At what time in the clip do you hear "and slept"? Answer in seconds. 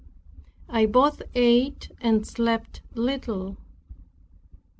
2.01-2.81